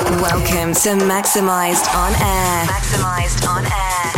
[0.00, 2.66] Welcome to Maximized on Air.
[2.66, 4.12] Maximized on Air.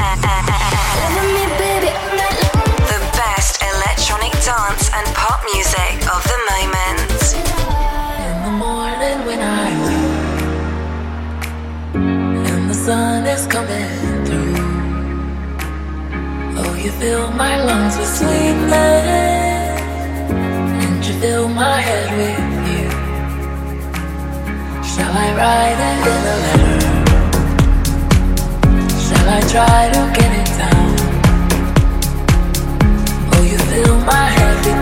[2.87, 7.11] The best electronic dance and pop music of the moment.
[8.27, 10.47] In the morning when I wake,
[12.47, 14.55] and the sun is coming through.
[16.59, 18.23] Oh, you fill my lungs with
[20.33, 22.42] and you fill my head with.
[24.95, 26.81] Shall I write it in a letter?
[29.05, 30.91] Shall I try to get it down?
[33.31, 34.82] Will you fill my head with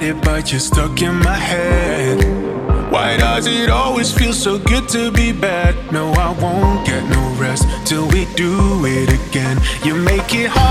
[0.00, 2.18] about it, but you're stuck in my head.
[2.90, 5.74] Why does it always feel so good to be bad?
[5.92, 9.58] No, I won't get no rest till we do it again.
[9.84, 10.69] You make it hard.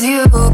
[0.00, 0.49] with you.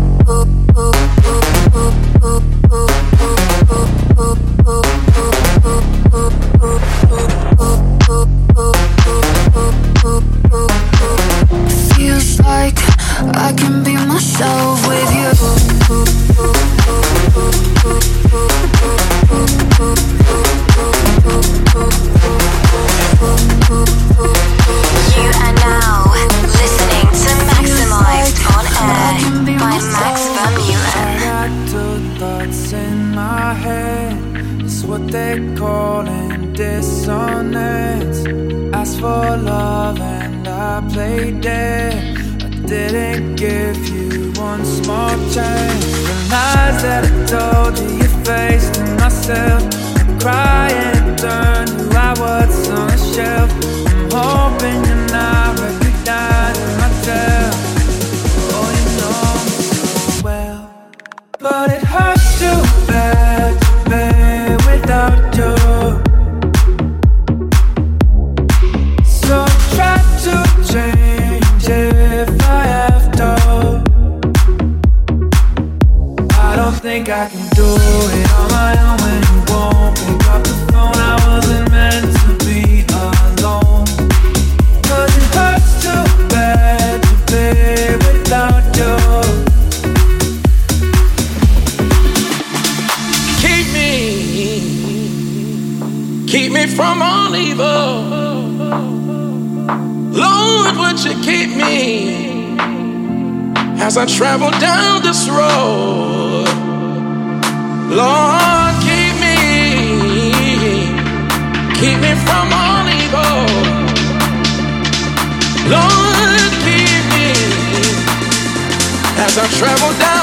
[119.39, 120.16] I travel down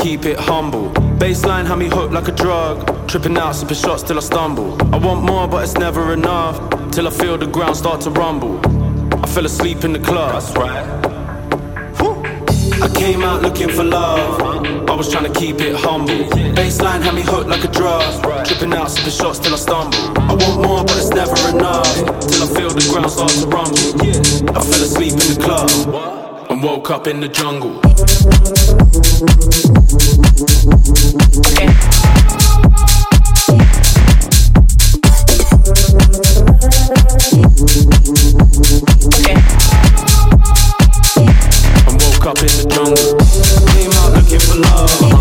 [0.00, 0.90] keep it humble.
[1.20, 3.08] Bassline had me hooked like a drug.
[3.08, 4.72] Tripping out, sipping shots till I stumble.
[4.94, 6.56] I want more, but it's never enough.
[6.90, 8.58] Till I feel the ground start to rumble.
[9.22, 10.32] I fell asleep in the club.
[10.32, 11.10] That's right.
[12.82, 14.40] I came out looking for love.
[14.88, 16.24] I was trying to keep it humble.
[16.56, 18.02] Bassline had me hooked like a drug.
[18.46, 19.98] Tripping out, sipping shots till I stumble.
[20.18, 21.94] I want more, but it's never enough.
[22.30, 24.56] Till I feel the ground start to rumble.
[24.56, 26.19] I fell asleep in the club
[26.60, 27.78] and woke up in the jungle.
[31.48, 31.68] Okay.
[39.06, 39.36] Okay.
[41.76, 43.16] I woke up in the jungle.
[43.72, 45.19] Came out looking for love.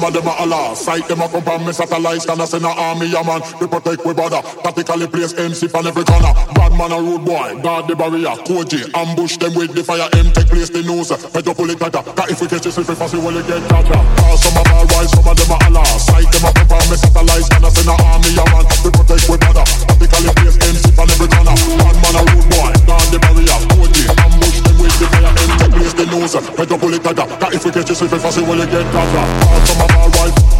[0.00, 3.40] Sight them a come from me satellites Can I send a army a man.
[3.60, 6.32] We protect we brother Tactically place MC from every corner.
[6.56, 7.60] Bad man a rude boy.
[7.60, 8.32] Guard the barrier.
[8.48, 10.08] Koji Ambush them with the fire.
[10.16, 11.10] M take place the news.
[11.12, 14.02] Up pull it tighter Cause if we catch you if we you will get catcher
[14.24, 16.84] Cause some of our rise Some of them a Allah Sight them a come from
[16.88, 18.64] me satellites Can I send a army a man.
[18.80, 21.56] We protect we brother Tactically place MC from every corner.
[21.76, 22.72] Bad man a rude boy.
[22.88, 23.58] Guard the barrier.
[23.74, 24.59] Koji Ambush them
[25.00, 27.88] the fire M take place the news Head up it tighter Cause if we catch
[27.88, 30.59] you we you will get catcher Cause some of our rise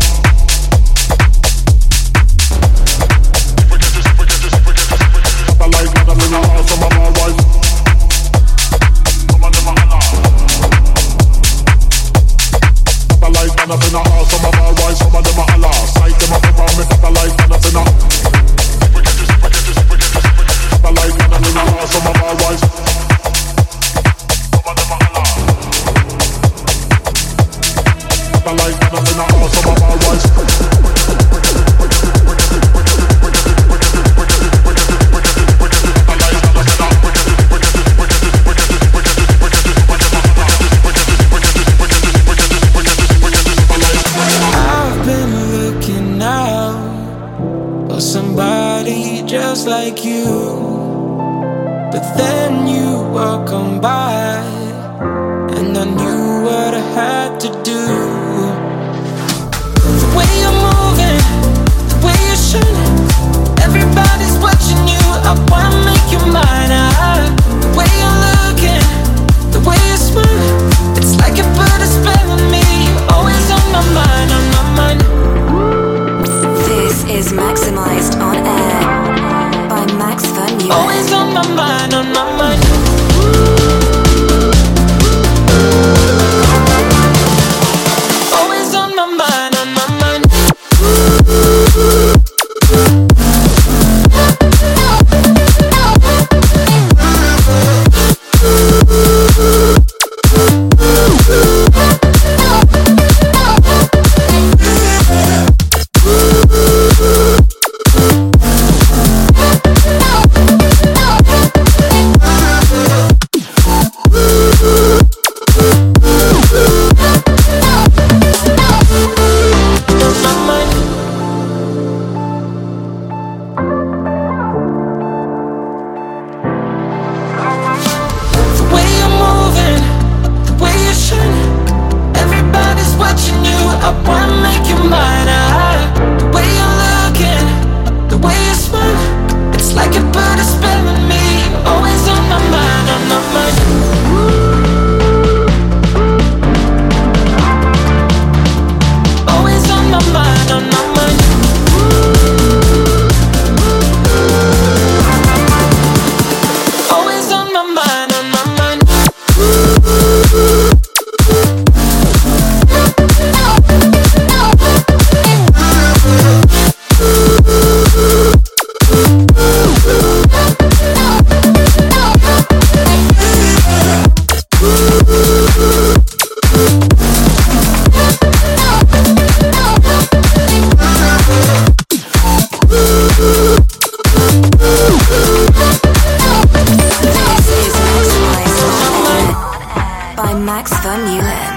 [190.32, 191.52] by Max Vermeulen.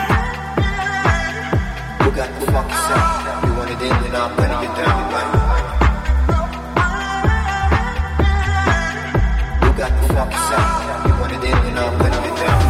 [2.03, 2.45] You got the.
[3.47, 4.95] You want it in, then I'm gonna get down.
[9.61, 10.07] You got the.
[11.07, 12.62] You want it in, then I'm gonna get down.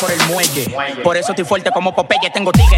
[0.00, 0.66] por el muelle.
[1.02, 2.76] Por eso estoy fuerte como Popeye, tengo tigre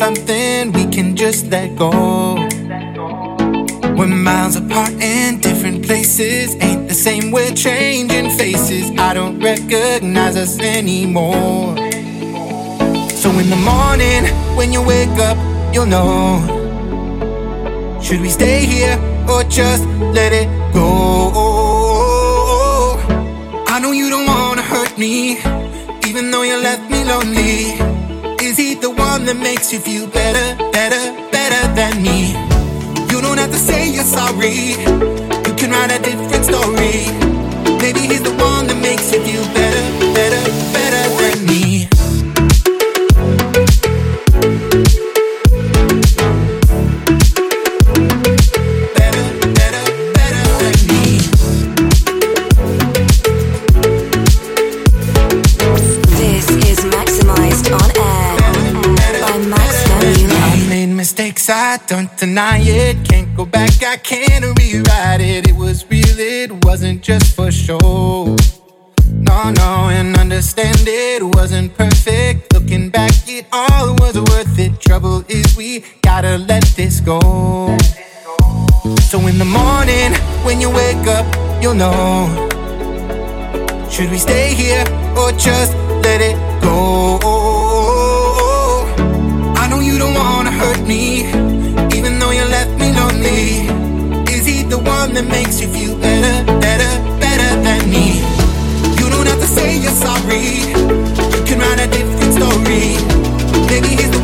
[0.00, 1.90] something we can just let go.
[3.98, 6.56] We're miles apart in different places.
[6.62, 8.90] Ain't the same, we're changing faces.
[8.96, 11.76] I don't recognize us anymore.
[13.22, 14.24] So in the morning,
[14.56, 15.36] when you wake up,
[15.74, 16.40] you'll know.
[18.02, 18.96] Should we stay here
[19.28, 19.84] or just
[20.16, 20.88] let it go?
[23.68, 25.40] I know you don't wanna hurt me,
[26.08, 27.79] even though you left me lonely
[29.30, 32.34] that makes you feel better, better, better than me.
[33.14, 34.74] You don't have to say you're sorry.
[35.46, 37.06] You can write a different story.
[37.78, 39.29] Maybe he's the one that makes you feel
[61.50, 63.04] I don't deny it.
[63.08, 65.48] Can't go back, I can't rewrite it.
[65.48, 68.36] It was real, it wasn't just for show.
[69.08, 72.52] No, no, and understand it wasn't perfect.
[72.52, 74.80] Looking back, it all was worth it.
[74.80, 77.18] Trouble is, we gotta let this go.
[79.10, 81.26] So in the morning, when you wake up,
[81.60, 82.48] you'll know.
[83.90, 84.84] Should we stay here
[85.16, 85.74] or just
[86.04, 87.29] let it go?
[90.60, 91.24] Hurt me,
[91.96, 93.64] even though you left me lonely.
[94.34, 96.36] Is he the one that makes you feel better,
[96.66, 96.92] better,
[97.24, 98.20] better than me?
[98.98, 100.46] You don't have to say you're sorry.
[101.34, 102.86] You can write a different story.
[103.72, 104.19] Maybe he's the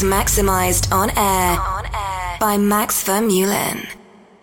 [0.00, 3.99] is Maximized on air by Max Vermeulen.